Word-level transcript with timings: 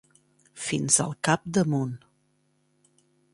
Fins 0.67 0.97
al 1.03 1.13
capdamunt. 1.29 1.93